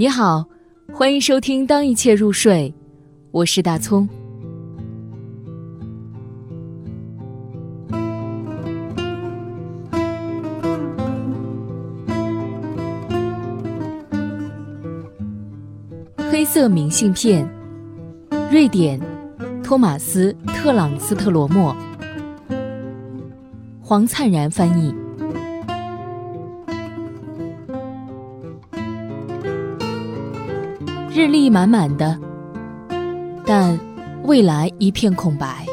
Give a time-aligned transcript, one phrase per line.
[0.00, 0.46] 你好，
[0.92, 2.72] 欢迎收听《当一切入睡》，
[3.32, 4.08] 我是大葱。
[16.30, 17.44] 黑色明信片，
[18.52, 19.00] 瑞典，
[19.64, 21.74] 托马斯·特朗斯特罗莫，
[23.80, 24.94] 黄灿然翻译。
[31.18, 32.16] 日历满满的，
[33.44, 33.76] 但
[34.22, 35.66] 未来一片空白。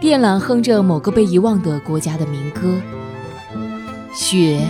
[0.00, 2.74] 电缆哼着某个被遗忘的国家的民歌，
[4.12, 4.60] 雪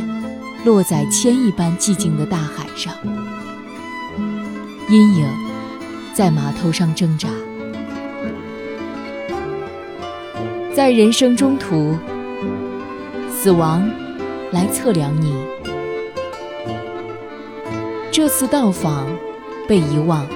[0.67, 2.93] 落在千亿般寂静的大海上，
[4.91, 5.27] 阴影
[6.13, 7.27] 在码头上挣扎。
[10.75, 11.97] 在人生中途，
[13.31, 13.89] 死亡
[14.53, 15.33] 来测量你。
[18.19, 19.07] 这次到访
[19.69, 20.27] 被遗忘，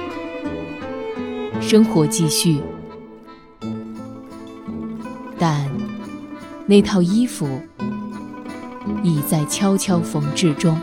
[1.59, 2.61] 生活继续，
[5.37, 5.69] 但
[6.65, 7.45] 那套衣服
[9.03, 10.79] 已在悄悄缝制中。